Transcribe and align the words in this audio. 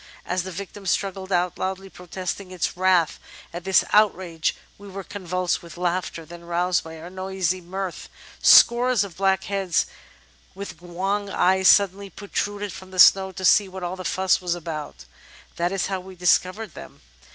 As 0.25 0.41
the 0.41 0.51
victim 0.51 0.87
struggled 0.87 1.31
out, 1.31 1.59
loudly 1.59 1.87
protesting 1.87 2.49
its 2.49 2.75
wrath 2.75 3.19
at 3.53 3.65
this 3.65 3.83
outrage, 3.93 4.55
we 4.79 4.87
were 4.87 5.03
convulsed 5.03 5.61
with 5.61 5.77
laughter; 5.77 6.25
then, 6.25 6.43
roused 6.43 6.83
by 6.83 6.97
our 6.97 7.11
noisy 7.11 7.61
mirth, 7.61 8.09
scores 8.41 9.03
of 9.03 9.15
black 9.15 9.43
heads, 9.43 9.85
with 10.55 10.77
'goUywog' 10.77 11.29
eyes, 11.29 11.67
suddenly 11.67 12.09
protruded 12.09 12.73
from 12.73 12.89
the 12.89 12.97
snow— 12.97 13.31
^to 13.33 13.45
see 13.45 13.67
what 13.69 13.83
all 13.83 13.95
the 13.95 14.03
fuss 14.03 14.41
was 14.41 14.55
about. 14.55 15.05
That 15.57 15.69
was 15.71 15.85
how 15.85 15.99
we 15.99 16.15
discovered 16.15 16.73
them! 16.73 17.01